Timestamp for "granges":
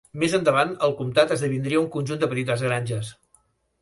2.69-3.13